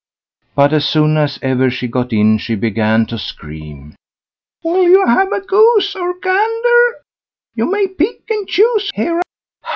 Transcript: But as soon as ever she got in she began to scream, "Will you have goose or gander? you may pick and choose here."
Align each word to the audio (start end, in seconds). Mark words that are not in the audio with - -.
But 0.55 0.73
as 0.73 0.89
soon 0.89 1.15
as 1.15 1.37
ever 1.43 1.69
she 1.69 1.87
got 1.87 2.11
in 2.11 2.39
she 2.39 2.55
began 2.55 3.05
to 3.05 3.19
scream, 3.19 3.93
"Will 4.63 4.85
you 4.89 5.05
have 5.05 5.29
goose 5.45 5.95
or 5.95 6.15
gander? 6.19 6.97
you 7.53 7.69
may 7.69 7.85
pick 7.85 8.23
and 8.31 8.47
choose 8.47 8.89
here." 8.95 9.21